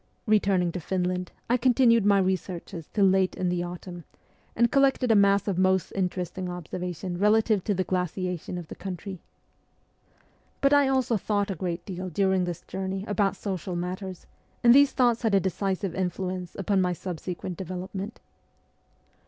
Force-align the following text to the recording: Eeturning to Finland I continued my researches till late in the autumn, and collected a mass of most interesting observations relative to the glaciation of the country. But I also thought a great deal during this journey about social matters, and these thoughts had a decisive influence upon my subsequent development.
Eeturning 0.27 0.71
to 0.73 0.79
Finland 0.79 1.31
I 1.47 1.57
continued 1.57 2.07
my 2.07 2.17
researches 2.17 2.87
till 2.91 3.05
late 3.05 3.35
in 3.35 3.49
the 3.49 3.61
autumn, 3.61 4.03
and 4.55 4.71
collected 4.71 5.11
a 5.11 5.15
mass 5.15 5.47
of 5.47 5.59
most 5.59 5.91
interesting 5.91 6.49
observations 6.49 7.19
relative 7.19 7.63
to 7.65 7.75
the 7.75 7.83
glaciation 7.83 8.57
of 8.57 8.67
the 8.67 8.73
country. 8.73 9.21
But 10.59 10.73
I 10.73 10.87
also 10.87 11.17
thought 11.17 11.51
a 11.51 11.55
great 11.55 11.85
deal 11.85 12.09
during 12.09 12.45
this 12.45 12.61
journey 12.61 13.05
about 13.07 13.35
social 13.35 13.75
matters, 13.75 14.25
and 14.63 14.73
these 14.73 14.91
thoughts 14.91 15.21
had 15.21 15.35
a 15.35 15.39
decisive 15.39 15.93
influence 15.93 16.55
upon 16.55 16.81
my 16.81 16.93
subsequent 16.93 17.57
development. 17.57 18.19